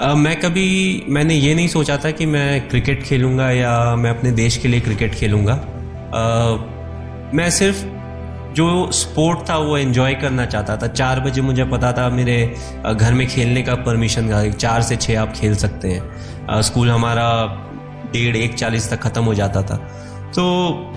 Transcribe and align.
मैं 0.00 0.40
कभी 0.40 1.04
मैंने 1.08 1.34
ये 1.34 1.54
नहीं 1.54 1.68
सोचा 1.68 1.96
था 1.96 2.10
कि 2.10 2.26
मैं 2.26 2.68
क्रिकेट 2.68 3.02
खेलूँगा 3.02 3.50
या 3.50 3.96
मैं 3.96 4.10
अपने 4.10 4.30
देश 4.32 4.56
के 4.56 4.68
लिए 4.68 4.80
क्रिकेट 4.80 5.14
खेलूँगा। 5.14 5.56
uh, 5.56 7.34
मैं 7.34 7.50
सिर्फ़ 7.50 7.84
जो 8.54 8.92
स्पोर्ट 8.92 9.48
था 9.50 9.56
वो 9.56 9.76
एंजॉय 9.76 10.14
करना 10.14 10.46
चाहता 10.46 10.76
था। 10.76 10.86
चार 10.86 11.20
बजे 11.20 11.40
मुझे 11.40 11.64
पता 11.64 11.92
था 11.92 12.08
मेरे 12.08 12.56
घर 12.94 13.14
में 13.14 13.26
खेलने 13.28 13.62
का 13.62 13.74
परमिशन 13.74 14.30
था। 14.30 14.50
चार 14.50 14.82
से 14.82 14.96
छः 14.96 15.20
आप 15.20 15.32
खेल 15.32 15.54
सकते 15.56 15.88
हैं। 15.88 16.62
स्कूल 16.62 16.90
हमारा 16.90 17.46
डेढ़ 18.12 18.36
एक 18.36 18.54
चालीस 18.54 18.90
तक 18.90 19.00
ख़त्म 19.00 19.24
हो 19.24 19.34
जाता 19.34 19.62
था। 19.62 19.76
तो 20.36 20.42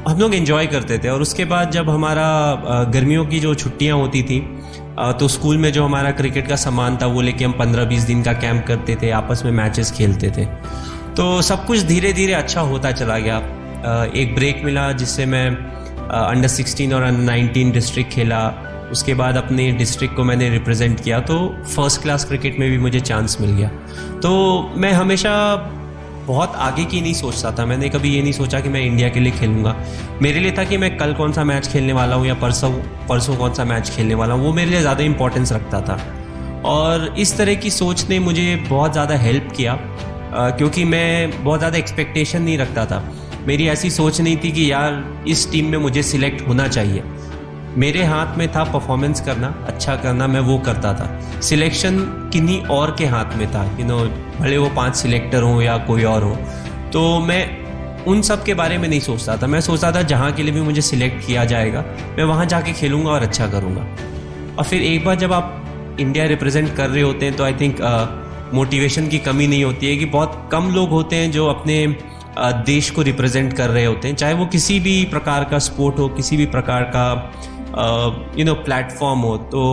हम 0.08 0.20
लोग 0.20 0.36
एंजॉय 0.36 0.68
करते 0.68 0.98
थे 0.98 1.10
और 1.10 1.22
उसके 1.22 1.46
बाद 1.46 1.72
जब 1.72 1.90
हमारा 1.90 2.86
गर्मियों 2.94 3.26
की 3.26 3.40
जो 3.40 3.56
छुट्टियाँ 3.56 3.98
होती 3.98 4.24
थी 4.24 4.53
तो 5.00 5.28
स्कूल 5.28 5.58
में 5.58 5.72
जो 5.74 5.86
हमारा 5.86 6.12
क्रिकेट 6.12 6.48
का 6.48 6.56
सामान 6.56 6.98
था, 6.98 7.06
वो 7.06 7.22
लेके 7.22 7.46
हम 7.46 7.52
पंद्रह 7.52 7.86
बीस 7.86 8.04
दिन 8.04 8.24
का 8.24 8.34
कैंप 8.34 8.66
करते 8.68 8.96
थे, 8.96 9.10
आपस 9.12 9.42
में 9.46 9.52
मैचेस 9.52 9.92
खेलते 9.92 10.32
थे। 10.38 10.46
तो 11.16 11.42
सब 11.42 11.66
कुछ 11.66 11.80
धीरे 11.80 12.14
धीरे 12.14 12.34
अच्छा 12.34 12.62
होता 12.62 12.92
चला 12.92 13.18
गया। 13.18 13.38
एक 14.16 14.36
ब्रेक 14.36 14.62
मिला 14.66 14.92
जिससे 14.92 15.26
मैं 15.26 15.50
अंडर 15.50 16.48
सिक्सटीन 16.48 16.94
और 16.94 17.04
अंडर 17.04 17.24
नाइनटीन 17.24 17.72
डिस्ट्रिक्ट 17.72 18.12
खेला। 18.12 18.48
उसके 18.92 19.14
बाद 19.14 19.38
अपने 19.38 19.72
डिस्ट्रिक्ट 19.72 20.16
को 20.16 20.24
मैंने 20.24 20.50
रिप्रेजेंट 20.50 21.00
किया। 21.00 21.20
तो 21.20 21.38
फ़र्स्ट 21.76 22.02
क्लास 22.02 22.26
क्रिकेट 22.26 22.60
में 22.60 22.70
भी 22.72 22.78
मुझे 22.78 23.00
चांस 23.00 23.38
मिल 23.42 23.52
गया। 23.52 23.70
तो 24.24 24.32
मैं 24.78 24.92
हमेशा 24.92 25.32
बहुत 26.28 26.56
आगे 26.58 26.84
की 26.86 27.02
नहीं 27.02 27.14
सोचता 27.14 27.52
था। 27.52 27.66
मैंने 27.66 27.90
कभी 27.90 28.10
ये 28.10 28.22
नहीं 28.22 28.32
सोचा 28.34 28.60
कि 28.60 28.70
मैं 28.70 28.82
इंडिया 28.82 29.10
के 29.10 29.20
लिए 29.20 29.32
खेलूँगा। 29.32 29.76
मेरे 30.22 30.40
लिए 30.40 30.52
था 30.58 30.64
कि 30.64 30.78
मैं 30.78 30.96
कल 30.98 31.14
कौन 31.14 31.32
सा 31.34 31.44
मैच 31.44 31.68
खेलने 31.68 31.94
वाला 31.94 32.16
हूँ 32.16 32.28
या 32.28 32.34
परसों 32.36 32.72
परसों 33.10 33.36
कौन 33.38 33.54
सा 33.54 33.66
मैच 33.66 33.90
खेलने 33.90 34.16
वाला 34.16 34.34
हूँ, 34.34 34.46
वो 34.46 34.54
मेरे 34.54 34.70
लिए 34.72 34.82
ज़्यादा 34.82 35.04
इंपॉर्टेंस 35.04 35.52
रखता 35.52 35.82
था। 35.82 36.00
और 36.66 37.14
इस 37.20 37.38
तरह 37.38 37.56
की 37.56 37.70
सोच 37.72 38.06
ने 38.10 38.20
मुझे 38.20 38.56
बहुत 38.70 38.92
ज़्यादा 38.92 39.16
हेल्प 39.18 39.52
किया 39.56 39.78
क्योंकि 40.34 40.84
मैं 40.86 41.44
बहुत 41.44 41.60
ज़्यादा 41.60 41.78
एक्सपेक्टेशन 41.78 42.42
नहीं 42.42 42.58
रखता 42.58 42.86
था। 42.86 43.04
मेरी 43.48 43.68
ऐसी 43.68 43.90
सोच 43.90 44.20
नहीं 44.22 44.38
थी 44.38 44.52
कि 44.52 44.72
यार, 44.72 45.04
इस 45.28 45.52
टीम 45.52 45.66
में 45.66 45.78
मुझे 45.78 46.04
सिलेक्ट 46.04 46.48
होना 46.48 46.68
चाहिए। 46.68 47.04
मेरे 47.78 48.04
हाथ 48.04 48.38
में 48.38 48.48
था 48.48 48.64
परफॉर्मेंस 48.64 49.22
करना 49.22 49.48
अच्छा 49.68 49.96
करना, 49.96 50.28
मैं 50.28 50.40
वो 50.42 50.58
करता 50.60 50.94
था। 50.94 51.40
सिलेक्शन 51.42 52.00
किन्हीं 52.34 52.62
और 52.68 52.96
के 53.00 53.06
हाथ 53.06 53.36
में 53.38 53.48
था 53.52 53.64
यू 53.80 53.86
नो 53.86 53.98
भले 54.40 54.58
वो 54.58 54.70
पाँच 54.76 54.96
सिलेक्टर 54.96 55.42
हों 55.42 55.62
या 55.62 55.78
कोई 55.88 56.04
और 56.06 56.24
हो। 56.24 56.36
तो 56.94 57.20
मैं 57.22 58.06
उन 58.06 58.22
सब 58.22 58.44
के 58.44 58.54
बारे 58.54 58.78
में 58.78 58.88
नहीं 58.88 59.00
सोचता 59.00 59.38
था। 59.38 59.48
मैं 59.48 59.62
सोचता 59.62 59.92
था 59.92 60.02
जहाँ 60.04 60.32
के 60.32 60.44
लिए 60.44 60.54
भी 60.54 60.62
मुझे 60.62 60.82
सिलेक्ट 60.82 61.26
किया 61.28 61.46
जाएगा, 61.46 61.84
मैं 62.18 62.24
वहाँ 62.24 62.46
जाके 62.46 62.74
खेलूँगा 62.74 63.12
और 63.12 63.22
अच्छा 63.22 63.48
करूँगा। 63.48 63.82
और 64.58 64.64
फिर 64.64 64.82
एक 64.84 65.06
बार 65.06 65.16
जब 65.16 65.34
आप 65.34 65.96
इंडिया 66.00 66.26
रिप्रेजेंट 66.26 66.76
कर 66.76 66.90
रहे 66.90 67.04
होते 67.04 67.26
हैं 67.26 67.36
तो 67.36 67.44
आई 67.44 67.54
थिंक 67.54 67.82
मोटिवेशन 68.54 69.08
की 69.08 69.18
कमी 69.20 69.48
नहीं 69.48 69.64
होती 69.64 69.88
है 69.88 69.96
कि 69.98 70.06
बहुत 70.08 70.50
कम 70.52 70.70
लोग 70.72 70.90
होते 70.90 71.16
हैं 71.16 71.32
जो 71.32 71.48
अपने 71.48 71.86
देश 72.66 72.90
को 72.90 73.02
रिप्रेजेंट 73.02 73.54
कर 73.54 73.70
रहे 73.70 73.86
होते 73.86 74.08
हैं। 74.08 74.16
चाहे 74.16 74.34
वो 74.34 74.46
किसी 74.46 74.80
भी 74.80 75.04
प्रकार 75.06 75.44
का 75.44 75.60
स्पोर्ट 75.60 76.00
हो, 76.00 76.08
किसी 76.10 76.38
भी 76.38 76.46
प्रकार 76.48 76.84
का 76.96 77.34
यू 78.38 78.46
नो 78.46 78.54
प्लेटफॉर्म 78.54 79.20
हो 79.20 79.38
तो 79.38 79.64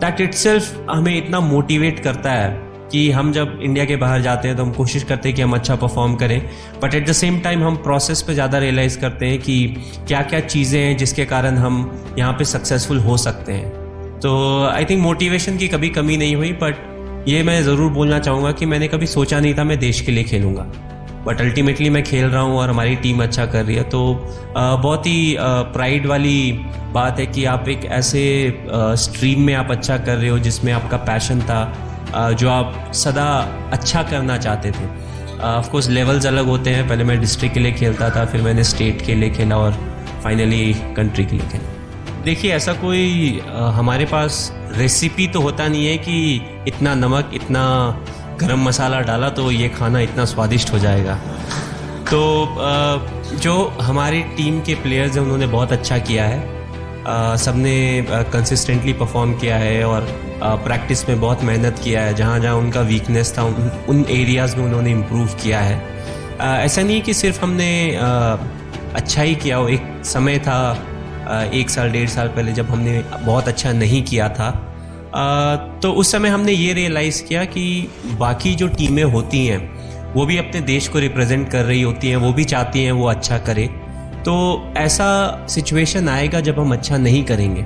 दैट 0.00 0.20
इट 0.20 0.34
हमें 0.90 1.16
इतना 1.16 1.40
मोटिवेट 1.40 2.00
करता 2.00 2.32
है 2.32 2.68
कि 2.92 3.10
हम 3.10 3.32
जब 3.32 3.58
इंडिया 3.62 3.84
के 3.84 3.96
बाहर 3.96 4.20
जाते 4.20 4.48
हैं 4.48 4.56
तो 4.56 4.64
हम 4.64 4.72
कोशिश 4.72 5.02
करते 5.04 5.28
हैं 5.28 5.36
कि 5.36 5.42
हम 5.42 5.52
अच्छा 5.52 5.76
परफॉर्म 5.76 6.14
करें 6.14 6.40
but 6.82 6.94
at 6.94 7.08
the 7.08 7.12
same 7.12 7.38
time 7.40 7.64
हम 7.64 7.76
प्रोसेस 7.76 8.22
पे 8.22 8.34
ज़्यादा 8.34 8.58
रियलाइज़ 8.58 8.98
करते 9.00 9.26
हैं 9.26 9.38
कि 9.38 9.76
क्या 10.08 10.22
क्या 10.22 10.40
चीज़ें 10.40 10.80
हैं 10.80 10.96
जिसके 10.96 11.24
कारण 11.24 11.56
हम 11.56 12.04
यहाँ 12.18 12.32
पे 12.32 12.44
सक्सेसफुल 12.44 12.98
हो 12.98 13.16
सकते 13.16 13.52
हैं। 13.52 13.70
तो 14.20 14.64
आई 14.66 14.84
थिंक 14.84 15.02
मोटिवेशन 15.02 15.56
की 15.56 15.68
कभी 15.68 15.88
कमी 15.88 16.16
नहीं 16.16 16.36
हुई 16.36 16.52
बट 16.52 17.26
ये 17.28 17.42
मैं 17.42 17.62
ज़रूर 17.62 17.92
बोलना 17.92 18.18
चाहूँगा 18.18 18.52
कि 18.52 18.66
मैंने 18.66 18.88
कभी 18.88 19.06
सोचा 19.06 19.40
नहीं 19.40 19.54
था 19.54 19.64
मैं 19.64 19.78
देश 19.78 20.00
के 20.00 20.12
लिए 20.12 20.24
खेलूँगा। 20.24 20.66
बट 21.24 21.40
अल्टीमेटली 21.40 21.90
मैं 21.90 22.02
खेल 22.04 22.24
रहा 22.24 22.42
हूँ 22.42 22.58
और 22.58 22.70
हमारी 22.70 22.96
टीम 22.96 23.22
अच्छा 23.22 23.46
कर 23.46 23.64
रही 23.64 23.76
है। 23.76 23.82
तो 23.84 24.00
बहुत 24.56 25.06
ही 25.06 25.36
प्राइड 25.72 26.06
वाली 26.06 26.52
बात 26.92 27.18
है 27.18 27.26
कि 27.26 27.44
आप 27.46 27.68
एक 27.68 27.84
ऐसे 27.84 28.22
स्ट्रीम 28.98 29.42
में 29.42 29.54
आप 29.54 29.70
अच्छा 29.70 29.96
कर 29.98 30.16
रहे 30.16 30.28
हो 30.28 30.38
जिसमें 30.38 30.72
आपका 30.72 30.96
पैशन 31.08 31.40
था 31.40 32.32
जो 32.32 32.48
आप 32.50 32.90
सदा 32.94 33.28
अच्छा 33.72 34.02
करना 34.02 34.36
चाहते 34.38 34.70
थे। 34.70 34.86
ऑफ़ 35.38 35.68
कोर्स 35.70 35.88
लेवल्स 35.88 36.26
अलग 36.26 36.46
होते 36.46 36.70
हैं। 36.70 36.88
पहले 36.88 37.04
मैं 37.04 37.18
डिस्ट्रिक्ट 37.20 37.54
के 37.54 37.60
लिए 37.60 37.72
खेलता 37.72 38.10
था, 38.10 38.24
फिर 38.24 38.42
मैंने 38.42 38.64
स्टेट 38.64 39.02
के 39.06 39.14
लिए 39.14 39.30
खेला 39.30 39.56
और 39.56 39.72
फाइनली 40.22 40.72
कंट्री 40.96 41.24
के 41.24 41.36
लिए 41.36 41.48
खेला। 41.48 42.22
देखिए, 42.24 42.52
ऐसा 42.52 42.72
कोई 42.74 43.40
हमारे 43.74 44.04
पास 44.04 44.52
रेसिपी 44.76 45.26
तो 45.26 45.40
होता 45.40 45.66
नहीं 45.68 45.86
है 45.86 45.96
कि 45.98 46.40
इतना 46.68 46.94
नमक, 46.94 47.30
इतना 47.34 47.64
गरम 48.40 48.64
मसाला 48.64 49.00
डाला 49.00 49.28
तो 49.30 49.50
ये 49.50 49.68
खाना 49.68 50.00
इतना 50.00 50.24
स्वादिष्ट 50.24 50.72
हो 50.72 50.78
जाएगा। 50.78 51.14
तो 52.10 52.20
जो 53.36 53.54
हमारी 53.80 54.22
टीम 54.36 54.60
के 54.60 54.74
प्लेयर्स 54.74 55.16
हैं 55.16 55.22
उन्होंने 55.22 55.46
बहुत 55.46 55.72
अच्छा 55.72 55.98
किया 55.98 56.24
है। 56.24 57.36
सबने 57.38 57.74
कंसिस्टेंटली 58.32 58.92
परफॉर्म 58.92 59.32
किया 59.38 59.56
है 59.56 59.84
और 59.84 60.06
प्रैक्टिस 60.64 61.08
में 61.08 61.20
बहुत 61.20 61.42
मेहनत 61.42 61.78
किया 61.84 62.02
है। 62.02 62.14
जहाँ 62.14 62.38
जहाँ 62.40 62.54
उनका 62.54 62.80
वीकनेस 62.80 63.34
था 63.38 63.42
उन, 63.42 63.70
उन 63.88 64.04
एरियाज़ 64.10 64.56
में 64.56 64.64
उन्होंने 64.64 64.90
इम्प्रूव 64.90 65.26
किया 65.42 65.60
है। 65.60 65.76
ऐसा 66.40 66.82
नहीं 66.82 67.00
कि 67.02 67.14
सिर्फ़ 67.14 67.40
हमने 67.42 67.70
अच्छा 68.94 69.22
ही 69.22 69.34
किया 69.34 69.56
हो। 69.56 69.68
एक 69.68 70.00
समय 70.04 70.38
था 70.38 70.58
एक 71.54 71.70
साल 71.70 71.90
डेढ़ 71.90 72.08
साल 72.08 72.28
पहले 72.28 72.52
जब 72.52 72.70
हमने 72.70 73.02
बहुत 73.20 73.48
अच्छा 73.48 73.72
नहीं 73.72 74.02
किया 74.02 74.28
था। 74.28 74.48
तो 75.82 75.92
उस 75.92 76.12
समय 76.12 76.28
हमने 76.28 76.52
ये 76.52 76.72
रियलाइज़ 76.72 77.22
किया 77.24 77.44
कि 77.44 77.88
बाकी 78.18 78.54
जो 78.54 78.68
टीमें 78.68 79.02
होती 79.04 79.46
हैं, 79.46 80.12
वो 80.14 80.26
भी 80.26 80.36
अपने 80.36 80.60
देश 80.60 80.88
को 80.88 80.98
रिप्रेजेंट 80.98 81.50
कर 81.50 81.64
रही 81.64 81.82
होती 81.82 82.08
हैं, 82.08 82.16
वो 82.16 82.32
भी 82.32 82.44
चाहती 82.44 82.84
हैं 82.84 82.92
वो 82.92 83.06
अच्छा 83.06 83.38
करे। 83.38 83.66
तो 84.18 84.72
ऐसा 84.76 85.46
सिचुएशन 85.46 86.08
आएगा 86.08 86.40
जब 86.40 86.58
हम 86.60 86.72
अच्छा 86.72 86.96
नहीं 86.96 87.24
करेंगे। 87.24 87.62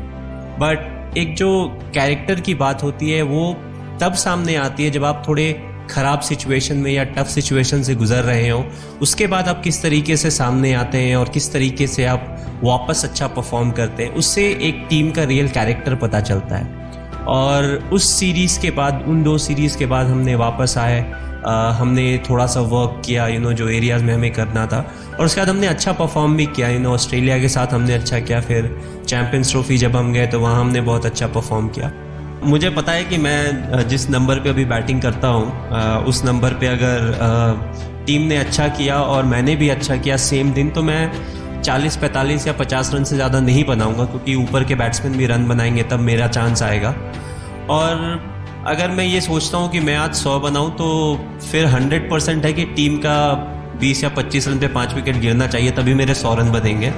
बट 0.58 1.19
एक 1.19 1.34
जो 1.36 1.81
कैरेक्टर 1.94 2.41
की 2.41 2.54
बात 2.54 2.82
होती 2.82 3.10
है, 3.10 3.22
वो 3.22 3.52
तब 4.00 4.14
सामने 4.14 4.56
आती 4.56 4.84
है 4.84 4.91
जब 4.91 5.04
आप 5.04 5.25
थोड़े 5.28 5.52
ख़राब 5.91 6.20
सिचुएशन 6.20 6.76
में 6.76 6.91
या 6.92 7.04
टफ 7.04 7.26
सिचुएशन 7.26 7.82
से 7.82 7.94
गुजर 7.94 8.22
रहे 8.22 8.48
हो। 8.48 8.64
उसके 9.02 9.26
बाद 9.26 9.48
आप 9.48 9.62
किस 9.62 9.82
तरीके 9.82 10.16
से 10.16 10.31
सामने 10.31 10.72
आते 10.72 10.98
हैं 10.98 11.16
और 11.16 11.28
किस 11.28 11.52
तरीके 11.52 11.86
से 11.86 12.04
आप 12.04 12.60
वापस 12.64 13.04
अच्छा 13.04 13.26
परफॉर्म 13.26 13.70
करते 13.70 14.02
हैं, 14.02 14.14
उससे 14.14 14.48
एक 14.62 14.86
टीम 14.91 15.10
का 15.10 15.25
रियल 15.25 15.48
कैरेक्टर 15.48 15.94
पता 15.94 16.20
चलता 16.20 16.56
है। 16.56 16.81
और 17.28 17.64
उस 17.92 18.12
सीरीज़ 18.12 18.60
के 18.60 18.70
बाद 18.70 19.04
उन 19.08 19.22
दो 19.22 19.36
सीरीज़ 19.38 19.76
के 19.78 19.86
बाद 19.86 20.06
हमने 20.06 20.34
वापस 20.34 20.74
आए। 20.78 21.00
आ, 21.46 21.70
हमने 21.70 22.06
थोड़ा 22.28 22.46
सा 22.46 22.60
वर्क 22.60 23.02
किया 23.06 23.26
यू 23.28 23.40
नो 23.40 23.52
जो 23.52 23.68
एरियाज़ 23.68 24.04
में 24.04 24.14
हमें 24.14 24.32
करना 24.32 24.66
था। 24.66 24.78
और 25.18 25.24
उसके 25.24 25.40
बाद 25.40 25.48
हमने 25.48 25.66
अच्छा 25.66 25.92
परफॉर्म 25.92 26.36
भी 26.36 26.46
किया 26.46 26.68
यू 26.68 26.78
नो 26.80 26.92
ऑस्ट्रेलिया 26.94 27.38
के 27.38 27.48
साथ 27.48 27.72
हमने 27.74 27.94
अच्छा 27.94 28.20
किया 28.20 28.40
फिर 28.40 28.70
चैम्पियंस 29.06 29.50
ट्रॉफी 29.50 29.78
जब 29.78 29.96
हम 29.96 30.12
गए 30.12 30.26
तो 30.26 30.40
वहाँ 30.40 30.60
हमने 30.60 30.80
बहुत 30.80 31.06
अच्छा 31.06 31.26
परफॉर्म 31.26 31.68
किया। 31.68 31.92
मुझे 32.44 32.70
पता 32.70 32.92
है 32.92 33.04
कि 33.04 33.18
मैं 33.18 33.88
जिस 33.88 34.08
नंबर 34.10 34.38
पे 34.40 34.48
अभी 34.48 34.64
बैटिंग 34.64 35.02
करता 35.02 35.28
हूँ 35.28 36.04
उस 36.04 36.24
नंबर 36.24 36.54
पे 36.54 36.66
अगर 36.66 37.12
आ, 37.22 37.52
टीम 38.06 38.22
ने 38.22 38.36
अच्छा 38.36 38.66
किया 38.68 39.00
और 39.00 39.24
मैंने 39.24 39.54
भी 39.56 39.68
अच्छा 39.68 39.96
किया 39.96 40.16
सेम 40.16 40.52
दिन 40.52 40.70
तो 40.70 40.82
मैं 40.82 41.12
40 41.62 41.96
45 41.98 42.46
या 42.46 42.52
50 42.54 42.92
रन 42.94 43.04
से 43.04 43.16
ज़्यादा 43.16 43.40
नहीं 43.40 43.64
बनाऊँगा, 43.64 44.04
क्योंकि 44.04 44.34
ऊपर 44.36 44.64
के 44.64 44.74
बैट्समैन 44.74 45.16
भी 45.16 45.26
रन 45.26 45.46
बनाएँगे, 45.48 45.82
तब 45.84 46.00
मेरा 46.00 46.26
चांस 46.28 46.62
आएगा। 46.62 46.94
और 47.70 48.20
अगर 48.66 48.90
मैं 48.90 49.04
ये 49.04 49.20
सोचता 49.20 49.58
हूँ 49.58 49.70
कि 49.70 49.80
मैं 49.80 49.96
आज 49.96 50.14
सौ 50.14 50.38
बनाऊँ 50.40 50.70
तो 50.76 50.88
फिर 51.42 51.66
100 51.68 52.10
परसेंट 52.10 52.44
है 52.44 52.52
कि 52.52 52.64
टीम 52.76 52.96
का 52.98 53.14
20 53.80 54.02
या 54.04 54.10
25 54.14 54.48
रन 54.48 54.58
पे 54.58 54.68
पाँच 54.70 54.94
विकेट 54.94 55.16
गिरना 55.20 55.46
चाहिए, 55.46 55.70
तभी 55.70 55.94
मेरे 55.94 56.14
सौ 56.14 56.34
रन 56.34 56.52
बनेंगे 56.52 56.92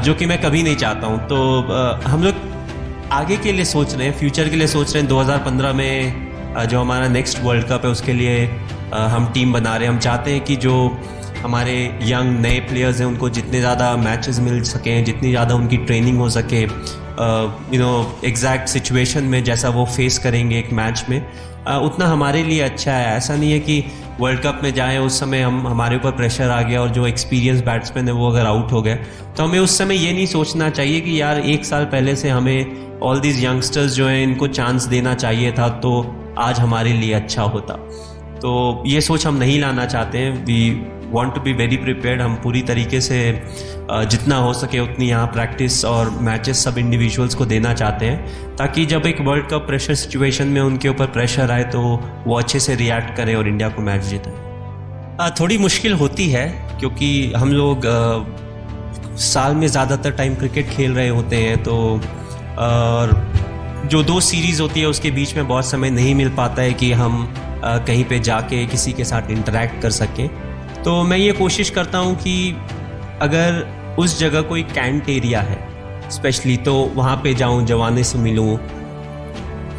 जो 0.00 0.14
कि 0.14 0.26
मैं 0.26 0.40
कभी 0.42 0.62
नहीं 0.62 0.76
चाहता 0.76 1.06
हूँ। 1.06 1.18
तो 1.28 1.36
हम 2.08 2.22
लोग 2.22 2.34
आगे 3.12 3.36
के 3.36 3.52
लिए 3.52 3.64
सोच 3.66 3.94
रहे 3.94 4.06
हैं 4.06 4.18
फ्यूचर 4.18 4.48
के 4.48 4.56
लिए 4.56 4.66
सोच 4.66 4.92
रहे 4.92 5.02
हैं। 5.02 5.08
2015 5.08 5.72
में 5.72 6.66
जो 6.68 6.80
हमारा 6.80 7.08
नेक्स्ट 7.08 7.38
वर्ल्ड 7.42 7.64
कप 7.68 7.84
है, 7.84 7.90
उसके 7.90 8.12
लिए 8.12 8.44
हम 8.92 9.30
टीम 9.34 9.52
बना 9.52 9.76
रहे 9.76 9.86
हैं। 9.86 9.92
हम 9.92 10.00
चाहते 10.00 10.32
हैं 10.32 10.40
कि 10.44 10.56
जो 10.56 10.74
हमारे 11.44 11.74
यंग 12.02 12.38
नए 12.40 12.58
प्लेयर्स 12.68 13.00
हैं 13.00 13.06
उनको 13.06 13.28
जितने 13.30 13.60
ज़्यादा 13.60 13.96
मैचेस 13.96 14.38
मिल 14.40 14.62
सकें 14.64 15.04
जितनी 15.04 15.30
ज़्यादा 15.30 15.54
उनकी 15.54 15.76
ट्रेनिंग 15.86 16.18
हो 16.18 16.28
सके 16.30 16.62
यू 16.62 17.80
नो 17.80 18.20
एग्जैक्ट 18.24 18.68
सिचुएशन 18.68 19.24
में 19.24 19.42
जैसा 19.44 19.68
वो 19.70 19.84
फेस 19.86 20.18
करेंगे 20.18 20.58
एक 20.58 20.72
मैच 20.72 21.04
में 21.08 21.20
uh, 21.20 21.76
उतना 21.80 22.06
हमारे 22.06 22.42
लिए 22.42 22.60
अच्छा 22.60 22.92
है। 22.92 23.16
ऐसा 23.16 23.36
नहीं 23.36 23.52
है 23.52 23.58
कि 23.60 23.84
वर्ल्ड 24.20 24.40
कप 24.40 24.60
में 24.62 24.72
जाएँ 24.74 24.98
उस 24.98 25.18
समय 25.20 25.40
हम 25.42 25.66
हमारे 25.68 25.96
ऊपर 25.96 26.10
प्रेशर 26.12 26.50
आ 26.50 26.60
गया 26.62 26.80
और 26.80 26.88
जो 26.88 27.06
एक्सपीरियंस 27.06 27.60
बैट्समैन 27.60 28.08
है 28.08 28.14
वो 28.14 28.30
अगर 28.30 28.46
आउट 28.46 28.72
हो 28.72 28.82
गए। 28.82 28.94
तो 29.36 29.44
हमें 29.44 29.58
उस 29.58 29.76
समय 29.78 29.96
ये 29.96 30.12
नहीं 30.12 30.26
सोचना 30.26 30.68
चाहिए 30.70 31.00
कि 31.00 31.20
यार 31.20 31.40
एक 31.40 31.64
साल 31.64 31.84
पहले 31.84 32.16
से 32.16 32.30
हमें 32.30 33.00
ऑल 33.02 33.20
दीज 33.20 33.44
यंगस्टर्स 33.44 33.94
जो 33.94 34.06
हैं 34.06 34.22
इनको 34.22 34.46
चांस 34.48 34.84
देना 34.86 35.14
चाहिए 35.14 35.52
था 35.52 35.68
तो 35.78 35.94
आज 36.38 36.60
हमारे 36.60 36.92
लिए 36.92 37.12
अच्छा 37.12 37.42
होता। 37.42 37.74
तो 38.36 38.82
ये 38.86 39.00
सोच 39.00 39.26
हम 39.26 39.36
नहीं 39.36 39.60
लाना 39.60 39.86
चाहते 39.86 40.18
हैं। 40.18 40.44
We 40.44 40.58
want 41.14 41.34
to 41.34 41.40
be 41.40 41.52
very 41.54 41.76
prepared 41.78 42.22
हम 42.22 42.34
पूरी 42.42 42.62
तरीके 42.64 43.00
से 43.00 43.18
जितना 43.90 44.36
हो 44.38 44.52
सके 44.54 44.78
उतनी 44.80 45.08
यहाँ 45.08 45.26
प्रैक्टिस 45.28 45.84
और 45.84 46.10
मैचेस 46.22 46.64
सब 46.64 46.78
इंडिविजुअल्स 46.78 47.34
को 47.34 47.44
देना 47.46 47.74
चाहते 47.74 48.06
हैं, 48.06 48.56
ताकि 48.56 48.86
जब 48.86 49.06
एक 49.06 49.20
वर्ल्ड 49.20 49.48
कप 49.48 49.66
प्रेशर 49.66 49.94
सिचुएशन 49.96 50.46
में 50.48 50.60
उनके 50.60 50.88
ऊपर 50.88 51.06
प्रेशर 51.08 51.50
आए 51.50 51.64
तो 51.72 51.80
वो 52.26 52.38
अच्छे 52.38 52.60
से 52.60 52.74
रिएक्ट 52.76 53.16
करें 53.16 53.34
और 53.34 53.48
इंडिया 53.48 53.68
को 53.68 53.82
मैच 53.82 54.02
जीतें। 54.04 54.32
थोड़ी 55.40 55.58
मुश्किल 55.58 55.92
होती 55.94 56.28
है, 56.30 56.48
क्योंकि 56.80 57.32
हम 57.36 57.52
लोग 57.52 57.86
साल 59.22 59.54
में 59.54 59.66
ज़्यादातर 59.66 60.10
टाइम 60.12 60.34
क्रिकेट 60.34 60.68
खेल 60.70 60.94
रहे 60.94 61.08
होते 61.08 61.36
हैं 61.36 61.62
तो 61.62 61.76
और 62.60 63.12
जो 63.90 64.02
दो 64.02 64.20
सीरीज़ 64.22 64.62
होती 64.62 64.80
है 64.80 64.86
उसके 64.86 65.10
बीच 65.10 65.34
में 65.36 65.46
बहुत 65.48 65.66
समय 65.66 65.90
नहीं 65.90 66.14
मिल 66.14 66.28
पाता 66.36 66.62
है 66.62 66.72
कि 66.72 66.90
हम 66.94 67.26
कहीं 67.64 68.04
पे 68.04 68.18
जाके 68.20 68.64
किसी 68.66 68.92
के 68.92 69.04
साथ 69.04 69.30
इंटरेक्ट 69.30 69.80
कर 69.82 69.90
सकें। 69.92 70.28
तो 70.84 71.02
मैं 71.02 71.16
ये 71.16 71.32
कोशिश 71.32 71.70
करता 71.70 71.98
हूँ 71.98 72.14
कि 72.16 72.50
अगर 73.22 73.94
उस 73.98 74.18
जगह 74.18 74.42
कोई 74.42 74.62
कैंट 74.64 75.08
एरिया 75.08 75.40
है 75.40 76.10
स्पेशली 76.10 76.56
तो 76.58 76.74
वहाँ 76.94 77.16
पे 77.16 77.34
जाऊँ, 77.34 77.64
जवाने 77.66 78.04
से 78.04 78.18
मिलूँ, 78.18 78.56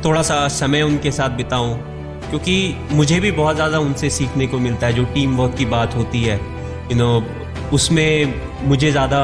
थोड़ा 0.06 0.22
सा 0.22 0.48
समय 0.50 0.82
उनके 0.82 1.12
साथ 1.12 1.36
बिताऊँ, 1.38 1.76
क्योंकि 2.30 2.76
मुझे 2.92 3.20
भी 3.20 3.32
बहुत 3.32 3.56
ज़्यादा 3.56 3.80
उनसे 3.80 4.10
सीखने 4.10 4.48
को 4.48 4.60
मिलता 4.60 4.88
है, 4.88 4.94
जो 4.94 5.04
टीम 5.14 5.36
वर्क 5.38 5.56
की 5.58 5.66
बात 5.68 5.96
होती 5.96 6.24
है 6.24 6.40
यू 6.92 6.98
नो 6.98 7.24
उसमें 7.74 8.34
मुझे 8.64 8.92
ज़्यादा, 8.92 9.20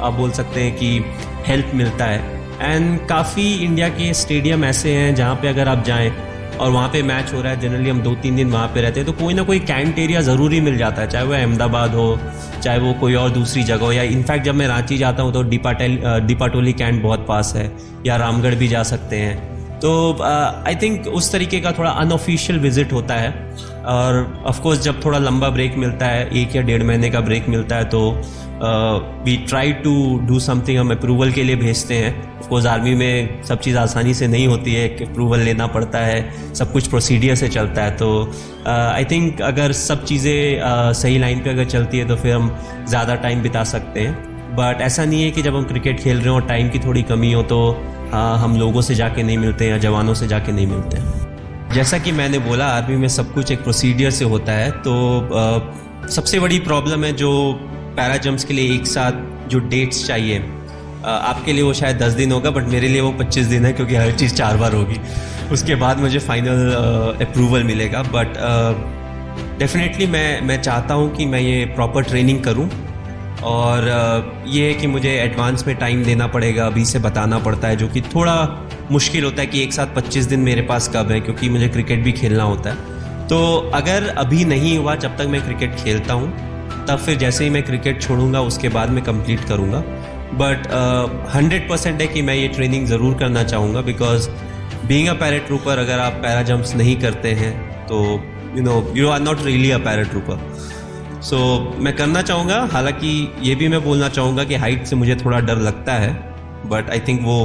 आप 0.00 0.12
बोल 0.12 0.30
सकते 0.32 0.62
हैं 0.62 0.76
कि 0.76 0.98
हेल्प 1.46 1.70
मिलता 1.74 2.04
है। 2.04 2.32
एंड 2.62 3.06
काफ़ी 3.08 3.52
इंडिया 3.54 3.88
के 3.88 4.12
स्टेडियम 4.14 4.64
ऐसे 4.64 4.94
हैं 4.94 5.14
जहाँ 5.14 5.34
पे 5.34 5.48
अगर 5.48 5.68
आप 5.68 5.84
जाएँ 5.84 6.10
और 6.54 6.70
वहाँ 6.70 6.88
पे 6.88 7.02
मैच 7.02 7.32
हो 7.34 7.40
रहा 7.42 7.52
है 7.52 7.60
जनरली 7.60 7.90
हम 7.90 8.00
दो 8.02 8.14
तीन 8.22 8.36
दिन 8.36 8.50
वहाँ 8.50 8.68
पे 8.68 8.80
रहते 8.80 9.00
हैं 9.00 9.06
तो 9.06 9.12
कोई 9.14 9.34
ना 9.34 9.42
कोई 9.42 9.58
कैंट 9.62 9.98
एरिया 9.98 10.20
ज़रूरी 10.22 10.60
मिल 10.60 10.76
जाता 10.78 11.02
है, 11.02 11.08
चाहे 11.08 11.24
वो 11.26 11.32
अहमदाबाद 11.34 11.94
हो, 11.94 12.18
चाहे 12.62 12.78
वो 12.78 12.92
कोई 13.00 13.14
और 13.14 13.30
दूसरी 13.30 13.62
जगह 13.62 13.84
हो, 13.86 13.92
या 13.92 14.02
इनफैक्ट 14.02 14.44
जब 14.44 14.54
मैं 14.54 14.68
रांची 14.68 14.98
जाता 14.98 15.22
हूँ 15.22 15.32
तो 15.32 15.42
डिपाटेल 15.44 15.98
डिपाटोली 16.26 16.72
कैंट 16.74 17.02
बहुत 17.02 17.26
पास 17.28 17.52
है, 17.56 17.70
या 18.06 18.16
रामगढ़ 18.16 18.54
भी 18.54 18.68
जा 18.68 18.82
सकते 18.84 19.16
हैं। 19.16 19.53
तो 19.82 20.22
आई 20.22 20.74
uh, 20.74 20.82
थिंक 20.82 21.06
उस 21.08 21.32
तरीके 21.32 21.60
का 21.60 21.72
थोड़ा 21.72 21.90
अनऑफिशियल 21.90 22.58
विज़िट 22.58 22.92
होता 22.92 23.14
है। 23.14 23.32
और 23.86 24.42
ऑफ़ 24.46 24.60
कोर्स 24.60 24.80
जब 24.82 25.04
थोड़ा 25.04 25.18
लंबा 25.18 25.48
ब्रेक 25.50 25.76
मिलता 25.76 26.06
है 26.06 26.28
एक 26.40 26.56
या 26.56 26.62
डेढ़ 26.62 26.82
महीने 26.82 27.10
का 27.10 27.20
ब्रेक 27.20 27.48
मिलता 27.48 27.76
है 27.76 27.84
तो 27.84 28.00
we 29.24 29.36
try 29.48 29.72
to 29.84 29.94
do 30.26 30.38
something 30.40 30.78
हम 30.78 30.90
अप्रूवल 30.90 31.32
के 31.32 31.42
लिए 31.42 31.56
भेजते 31.56 31.94
हैं। 31.94 32.12
ऑफकोर्स 32.40 32.66
आर्मी 32.66 32.94
में 32.94 33.42
सब 33.44 33.60
चीज़ 33.60 33.76
आसानी 33.78 34.14
से 34.14 34.26
नहीं 34.26 34.46
होती 34.46 34.74
है 34.74 34.88
कि 34.88 35.04
अप्रूवल 35.04 35.40
लेना 35.40 35.66
पड़ता 35.66 35.98
है 35.98 36.52
सब 36.54 36.72
कुछ 36.72 36.86
प्रोसीडियर 36.86 37.34
से 37.34 37.48
चलता 37.48 37.84
है। 37.84 37.96
तो 37.96 38.10
आई 38.66 39.04
uh, 39.04 39.10
थिंक 39.10 39.42
अगर 39.42 39.72
सब 39.72 40.04
चीज़ें 40.04 40.60
uh, 40.60 40.94
सही 40.94 41.18
लाइन 41.18 41.40
पे 41.40 41.50
अगर 41.50 41.64
चलती 41.64 41.98
है 41.98 42.08
तो 42.08 42.16
फिर 42.16 42.34
हम 42.34 42.56
ज़्यादा 42.88 43.14
टाइम 43.16 43.42
बिता 43.42 43.64
सकते 43.64 44.00
हैं। 44.00 44.32
बट 44.56 44.80
ऐसा 44.80 45.04
नहीं 45.04 45.22
है 45.22 45.30
कि 45.30 45.42
जब 45.42 45.56
हम 45.56 45.64
क्रिकेट 45.64 46.00
खेल 46.00 46.18
रहे 46.18 46.28
हो 46.28 46.38
टाइम 46.48 46.68
की 46.70 46.78
थोड़ी 46.78 47.02
कमी 47.02 47.32
हो 47.32 47.42
तो 47.42 47.60
हम 48.38 48.56
लोगों 48.58 48.80
से 48.82 48.94
जाके 48.94 49.22
नहीं 49.22 49.38
मिलते 49.38 49.68
या 49.68 49.78
जवानों 49.78 50.14
से 50.14 50.26
जाके 50.28 50.52
नहीं 50.52 50.66
मिलते। 50.66 51.02
जैसा 51.74 51.98
कि 51.98 52.12
मैंने 52.12 52.38
बोला 52.38 52.66
आर्मी 52.68 52.96
में 52.96 53.08
सब 53.08 53.32
कुछ 53.34 53.50
एक 53.52 53.62
प्रोसीडियर 53.62 54.10
से 54.10 54.24
होता 54.24 54.52
है 54.52 54.70
तो 54.82 54.94
आ, 55.20 56.08
सबसे 56.08 56.40
बड़ी 56.40 56.58
प्रॉब्लम 56.60 57.04
है 57.04 57.12
जो 57.12 57.30
पैरा 57.96 58.16
जम्प्स 58.16 58.44
के 58.44 58.54
लिए 58.54 58.74
एक 58.74 58.86
साथ 58.86 59.48
जो 59.48 59.58
डेट्स 59.68 60.06
चाहिए 60.06 60.38
आपके 61.04 61.52
लिए 61.52 61.62
वो 61.62 61.72
शायद 61.74 61.98
दस 61.98 62.12
दिन 62.12 62.32
होगा 62.32 62.50
बट 62.50 62.68
मेरे 62.68 62.88
लिए 62.88 63.00
वो 63.00 63.10
पच्चीस 63.12 63.46
दिन 63.46 63.64
है 63.66 63.72
क्योंकि 63.72 63.94
हर 63.94 64.12
चीज़ 64.12 64.34
चार 64.34 64.56
बार 64.56 64.74
होगी। 64.74 65.00
उसके 65.52 65.74
बाद 65.74 65.98
मुझे 66.00 66.18
फाइनल 66.18 66.70
अप्रूवल 67.20 67.64
मिलेगा 67.64 68.02
बट 68.14 68.38
डेफिनेटली 69.58 70.06
मैं 70.06 70.40
मैं 70.40 70.60
चाहता 70.62 70.94
हूँ 70.94 71.14
कि 71.16 71.26
मैं 71.26 71.40
ये 71.40 71.64
प्रॉपर 71.74 72.02
ट्रेनिंग 72.02 72.42
करूँ। 72.44 72.68
और 73.42 73.88
ये 74.46 74.66
है 74.68 74.74
कि 74.74 74.86
मुझे 74.86 75.10
एडवांस 75.10 75.66
में 75.66 75.74
टाइम 75.76 76.04
देना 76.04 76.26
पड़ेगा, 76.26 76.66
अभी 76.66 76.84
से 76.84 76.98
बताना 76.98 77.38
पड़ता 77.38 77.68
है, 77.68 77.76
जो 77.76 77.88
कि 77.88 78.00
थोड़ा 78.14 78.36
मुश्किल 78.90 79.24
होता 79.24 79.40
है 79.40 79.46
कि 79.46 79.62
एक 79.62 79.72
साथ 79.72 79.94
25 79.96 80.28
दिन 80.28 80.40
मेरे 80.40 80.62
पास 80.62 80.90
कब 80.94 81.10
है, 81.10 81.20
क्योंकि 81.20 81.48
मुझे 81.48 81.68
क्रिकेट 81.68 82.02
भी 82.04 82.12
खेलना 82.12 82.42
होता 82.42 82.70
है। 82.70 83.26
तो 83.28 83.70
अगर 83.74 84.08
अभी 84.08 84.44
नहीं 84.44 84.76
हुआ, 84.78 84.94
जब 84.96 85.16
तक 85.16 85.26
मैं 85.26 85.42
क्रिकेट 85.42 85.74
खेलता 85.74 86.14
हूँ, 86.14 86.32
तब 86.86 86.98
फिर 86.98 87.16
जैसे 87.18 87.44
ही 87.44 87.50
मैं 87.50 87.62
क्रिकेट 87.62 88.00
छोड़ूँगा, 88.02 88.40
उसके 88.42 88.68
बाद 88.68 88.90
मैं 88.90 89.04
कंप्लीट 89.04 89.44
करूँगा। 89.44 89.84
बट 90.34 90.66
हंड्रेड 91.34 91.68
परसेंट 91.68 92.00
है 92.00 92.06
कि 92.06 92.22
मैं 92.22 92.34
ये 92.34 92.48
ट्रेनिंग 92.48 92.86
ज़रूर 92.86 93.14
करना 93.14 93.42
चाहूँगा 93.44 93.80
because 93.80 94.28
being 94.86 95.08
a 95.08 95.12
parrot 95.12 95.46
trooper 95.46 95.78
अगर 95.78 95.98
आप 95.98 96.12
पैरा 96.22 96.42
जम्प्स 96.42 96.74
नहीं 96.74 96.96
करते 97.00 97.32
हैं 97.32 97.52
तो 97.86 98.00
you 98.56 98.62
know 98.62 98.74
you 98.96 99.08
are 99.08 99.20
not 99.20 99.44
really 99.44 99.70
a 99.70 99.78
paratrooper 100.10 100.40
so 101.24 101.36
so, 101.36 101.80
मैं 101.80 101.96
करना 101.96 102.22
चाहूँगा 102.22 102.56
हालाँकि 102.72 103.10
ये 103.42 103.54
भी 103.54 103.68
मैं 103.68 103.82
बोलना 103.84 104.08
चाहूँगा 104.08 104.44
कि 104.44 104.54
हाइट 104.54 104.84
से 104.86 104.96
मुझे 104.96 105.16
थोड़ा 105.16 105.38
डर 105.40 105.58
लगता 105.58 105.92
है 105.92 106.12
बट 106.66 106.90
आई 106.90 107.00
थिंक 107.00 107.20
वो 107.22 107.36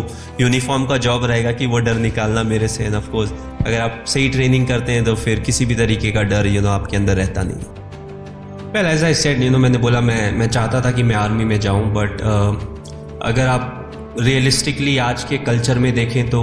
यूनिफॉर्म 0.42 0.86
का 0.86 0.98
जॉब 0.98 1.26
रहेगा 1.26 1.52
कि 1.52 1.66
वो 1.66 1.80
डर 1.80 1.96
निकालना 1.98 2.44
मेरे 2.44 2.68
से 2.68 2.84
एंड 2.84 2.96
ऑफकोर्स 2.96 3.32
अगर 3.66 3.80
आप 3.80 4.04
सही 4.08 4.30
ट्रेनिंग 4.30 4.68
करते 4.68 4.92
हैं 4.92 5.04
तो 5.04 5.16
फिर 5.16 5.40
किसी 5.40 5.66
भी 5.66 5.76
तरीके 5.76 6.12
का 6.12 6.24
डर 6.24 6.48
यू 6.48 6.62
नो 6.62 6.70
आपके 6.70 6.98
अंदर 6.98 7.16
रहता 7.16 7.44
नहीं 7.44 8.74
well 8.74 8.86
as 8.86 9.04
I 9.04 9.14
said 9.14 9.42
you 9.44 9.52
know 9.52 9.58
मैंने 9.58 9.78
बोला 9.78 10.02
मैं 10.02 10.32
मैं 10.32 10.48
चाहता 10.48 10.82
था 10.82 10.92
कि 10.92 11.04
मैं 11.04 11.16
आर्मी 11.16 11.46
में 11.46 11.60
जाऊँ 11.60 11.94
बट 11.94 12.22
uh, 12.22 12.56
अगर 13.22 13.48
आप 13.48 14.16
रियलिस्टिकली 14.20 14.98
आज 14.98 15.24
के 15.24 15.38
कल्चर 15.38 15.80
में 15.80 15.94
देखें 15.94 16.30
तो 16.30 16.42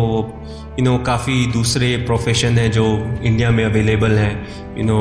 यू 0.79 0.85
नो 0.85 0.97
काफ़ी 1.05 1.47
दूसरे 1.53 1.97
प्रोफेशन 2.07 2.59
हैं 2.59 2.71
जो 2.73 2.85
इंडिया 3.23 3.51
में 3.51 3.65
अवेलेबल 3.65 4.11
हैं. 4.19 4.33
यू 4.79 4.85
नो 4.85 4.97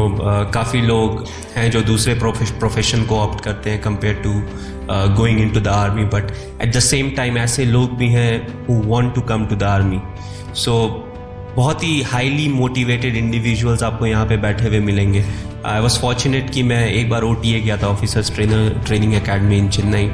काफ़ी 0.54 0.81
लोग 0.81 1.25
हैं 1.56 1.69
जो 1.72 1.81
दूसरे 1.83 2.13
प्रोफेशन 2.19 3.04
को 3.06 3.18
ऑप्ट 3.19 3.44
करते 3.45 3.69
हैं 3.69 3.81
compare 3.81 4.22
to 4.24 4.33
going 5.16 5.39
into 5.50 5.60
the 5.60 5.68
army 5.68 6.04
but 6.13 6.31
at 6.62 6.75
the 6.75 6.80
same 6.81 7.10
time 7.16 7.38
ऐसे 7.38 7.66
लोग 7.66 7.98
भी 7.98 8.10
हैं 8.10 8.66
who 8.68 8.81
want 8.86 9.13
to 9.16 9.22
come 9.31 9.45
to 9.45 9.56
the 9.56 9.63
army 9.63 10.00
so 10.56 10.77
बहुत 11.56 11.83
ही 11.83 12.01
हाईली 12.04 12.48
मोटिवेटेड 12.54 13.16
इंडिविजुअल्स 13.16 13.83
आपको 13.83 14.06
यहाँ 14.06 14.25
पे 14.27 14.38
बैठे 14.38 14.68
हुए 14.68 14.80
मिलेंगे. 14.80 15.24
आई 15.66 15.81
वॉज़ 15.81 16.00
फॉर्चुनेट 16.00 16.50
कि 16.54 16.63
मैं 16.63 16.86
एक 16.88 17.10
बार 17.10 17.24
ओटीए 17.24 17.60
गया 17.60 17.77
था 17.77 17.88
officers 17.88 18.33
trainer 18.36 18.81
training 18.86 19.13
academy 19.22 19.57
in 19.57 19.69
Chennai 19.69 20.10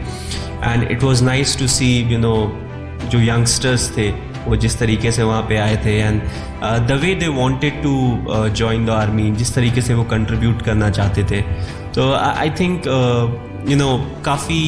and 0.63 0.91
it 0.91 1.03
was 1.03 1.23
nice 1.23 1.57
to 1.59 1.67
see 1.67 1.87
you 2.11 2.17
know 2.19 2.35
जो 3.05 3.19
यंगस्टर्स 3.21 3.89
थे 3.97 4.09
वो 4.47 4.55
जिस 4.55 4.77
तरीके 4.79 5.11
से 5.11 5.23
वहाँ 5.23 5.41
पे 5.49 5.57
आए 5.57 5.75
थे 5.85 5.97
and 5.99 6.21
the 6.87 6.99
way 7.01 7.13
they 7.15 7.27
wanted 7.37 7.81
to 7.83 7.93
join 8.55 8.85
the 8.85 8.89
army 8.89 9.29
जिस 9.31 9.53
तरीके 9.55 9.81
से 9.81 9.93
वो 9.93 10.03
कंट्रीब्यूट 10.11 10.61
करना 10.61 10.89
चाहते 10.89 11.23
थे। 11.31 11.41
तो 11.95 12.11
आई 12.13 12.49
थिंक 12.59 12.87
यू 13.69 13.77
नो 13.77 13.89
काफ़ी 14.25 14.59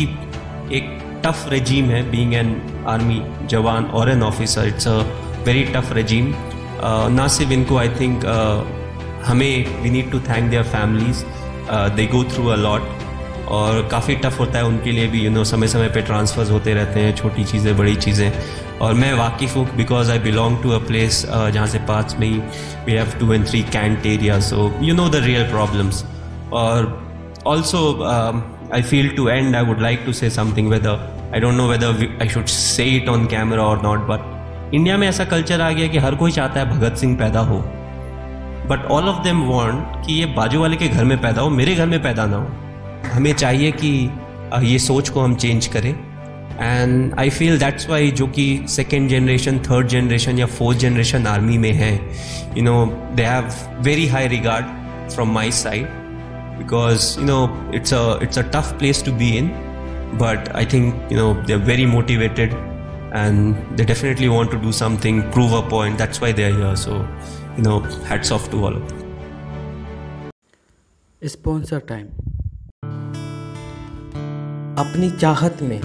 एक 0.77 0.99
टफ 1.25 1.45
रजीम 1.53 1.89
है 1.89 2.01
बीइंग 2.11 2.33
एन 2.33 2.55
आर्मी 2.87 3.21
जवान 3.49 3.85
और 3.85 4.11
an 4.11 4.23
officer 4.23 4.67
it's 4.67 4.87
a 4.87 4.97
very 5.45 5.63
tough 5.75 5.93
regime 5.93 6.33
ना 7.15 7.27
सिर्फ़ 7.37 7.53
इनको 7.53 7.77
आई 7.77 7.89
थिंक 7.99 8.23
uh, 8.23 9.27
हमें 9.27 9.81
we 9.81 9.89
need 9.89 10.11
to 10.11 10.19
thank 10.19 10.49
their 10.49 10.63
families 10.63 11.23
they 11.95 12.05
go 12.07 12.23
through 12.33 12.47
a 12.47 12.55
lot 12.55 13.02
और 13.53 13.87
काफ़ी 13.91 14.15
टफ 14.15 14.39
होता 14.39 14.57
है 14.57 14.65
उनके 14.65 14.91
लिए 14.91 15.07
भी 15.07 15.19
यू 15.21 15.31
नो 15.31 15.43
समय 15.43 15.67
समय 15.67 15.89
पे 15.89 16.01
ट्रांसफर्स 16.01 16.51
होते 16.51 16.73
रहते 16.73 16.99
हैं, 16.99 17.15
छोटी 17.15 17.43
चीज़ें, 17.43 17.75
बड़ी 17.77 17.95
चीज़ें। 17.95 18.31
और 18.81 18.93
मैं 18.93 19.13
वाकिफ़ 19.13 19.55
हूँ 19.57 19.67
because 19.77 20.11
I 20.11 20.19
belong 20.19 20.57
to 20.63 20.69
a 20.69 20.77
place 20.87 21.25
जहाँ 21.29 21.67
से 21.67 21.79
पास 21.87 22.15
में 22.19 22.27
ही 22.27 22.37
we 22.85 22.93
have 22.93 23.11
two 23.19 23.31
and 23.33 23.47
three 23.47 23.61
cantt 23.73 24.05
area 24.05 24.39
so 24.49 24.71
you 24.81 24.95
know 24.95 25.07
the 25.09 25.23
real 25.25 25.49
problems 25.49 26.03
और 26.53 26.91
also 27.47 27.83
I 28.73 28.81
feel 28.81 29.09
too 29.15 29.27
and 29.29 29.55
I 29.55 29.65
would 29.65 29.81
like 29.81 30.03
to 30.05 30.13
say 30.13 30.29
something 30.29 30.69
whether 30.69 31.31
I 31.33 31.39
don't 31.39 31.53
know 31.53 31.67
whether 31.67 32.07
I 32.21 32.29
should 32.29 32.45
say 32.47 32.85
it 32.95 33.09
on 33.09 33.25
camera 33.27 33.63
और 33.63 33.81
not 33.83 34.07
but 34.09 34.73
India 34.75 34.97
में 34.97 35.07
ऐसा 35.07 35.25
culture 35.25 35.61
आ 35.61 35.71
गया 35.71 35.87
कि 35.87 35.97
हर 35.97 36.15
कोई 36.15 36.31
चाहता 36.31 36.59
है 36.59 36.69
भगत 36.69 36.97
सिंह 36.97 37.17
पैदा 37.17 37.39
हो। 37.39 37.57
But 38.69 38.85
all 38.91 39.07
of 39.09 39.23
them 39.23 39.41
want 39.43 40.05
कि 40.05 40.13
ये 40.13 40.25
बाजू 40.35 40.61
वाले 40.61 40.75
के 40.75 40.87
घर 40.87 41.03
में 41.03 41.17
पैदा 41.21 41.41
हो, 41.41 41.49
मेरे 41.49 41.75
घर 41.75 41.85
में 41.85 42.01
पैदा 42.03 42.25
ना 42.25 42.37
हो। 42.37 42.62
हमें 43.05 43.33
चाहिए 43.33 43.71
कि 43.71 43.93
ये 44.63 44.79
सोच 44.79 45.09
को 45.09 45.21
हम 45.21 45.35
चेंज 45.35 45.67
करें। 45.67 45.93
And 46.61 47.13
I 47.19 47.29
feel 47.29 47.57
that's 47.59 47.89
why 47.89 48.11
जो 48.11 48.27
कि 48.27 48.45
सेकेंड 48.69 49.09
जनरेशन 49.09 49.59
थर्ड 49.59 49.87
जनरेशन 49.87 50.39
या 50.39 50.45
फोर्थ 50.45 50.79
जनरेशन 50.79 51.27
आर्मी 51.27 51.57
में 51.57 51.71
है 51.71 51.93
you 52.57 52.63
know 52.63 52.85
they 53.15 53.23
have 53.23 53.53
very 53.79 54.07
high 54.07 54.27
regard 54.27 55.11
from 55.11 55.33
my 55.33 55.51
side 55.51 55.87
because 56.57 57.19
you 57.19 57.25
know 57.25 57.71
it's 57.75 57.93
a 57.93 58.19
it's 58.23 58.37
a 58.37 58.41
tough 58.55 58.71
place 58.79 59.03
to 59.05 59.11
be 59.13 59.29
in 59.37 59.47
but 60.21 60.49
I 60.55 60.65
think 60.65 61.11
you 61.11 61.17
know 61.17 61.33
they 61.43 61.53
are 61.53 61.59
very 61.59 61.85
motivated 61.85 62.53
and 63.15 63.55
they 63.77 63.85
definitely 63.85 64.27
want 64.27 64.51
to 64.51 64.57
do 64.57 64.71
something 64.71 65.21
prove 65.33 65.55
a 65.57 65.69
point 65.69 65.97
that's 65.97 66.21
why 66.21 66.33
they 66.33 66.43
are 66.43 66.59
your 66.59 66.75
so 66.75 66.97
you 67.57 67.63
know 67.63 67.79
hats 68.09 68.31
off 68.31 68.51
to 68.51 68.63
all 68.65 68.81
sponsor 71.21 71.79
time 71.79 72.07
अपनी 74.79 75.09
चाहत 75.11 75.61
में 75.61 75.81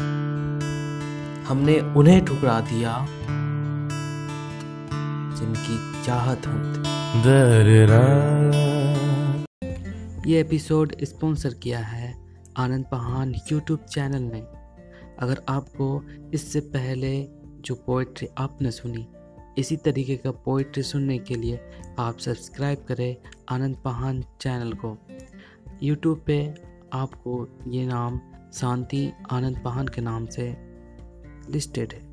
हमने 1.44 1.80
उन्हें 1.80 2.24
ठुकरा 2.24 2.60
दिया 2.60 3.06
जिनकी 5.36 6.04
चाहत 6.06 6.46
हम 6.46 6.84
ये 10.26 10.40
एपिसोड 10.40 10.94
स्पॉन्सर 11.02 11.54
किया 11.54 11.78
है 11.78 12.14
आनंद 12.56 12.84
पहान 12.84 13.34
यूट्यूब 13.52 13.78
चैनल 13.78 14.22
ने। 14.22 14.40
अगर 15.18 15.42
आपको 15.48 16.02
इससे 16.34 16.60
पहले 16.60 17.12
जो 17.60 17.74
पोइट्री 17.74 18.28
आपने 18.38 18.70
सुनी 18.70 19.06
इसी 19.58 19.76
तरीके 19.76 20.16
का 20.16 20.30
पोइट्री 20.30 20.82
सुनने 20.82 21.18
के 21.18 21.34
लिए 21.34 21.60
आप 21.98 22.18
सब्सक्राइब 22.18 22.78
करें 22.88 23.16
आनंद 23.48 23.76
पहान 23.76 24.24
चैनल 24.40 24.72
को। 24.72 24.96
यूट्यूब 25.82 26.24
पे 26.26 26.54
आपको 26.92 27.48
ये 27.68 27.86
नाम 27.86 28.20
शांति 28.52 29.12
आनंद 29.30 29.62
पहान 29.64 29.88
के 29.88 30.00
नाम 30.00 30.26
से 30.26 30.56
लिस्टेड 31.50 31.92
है। 31.92 32.07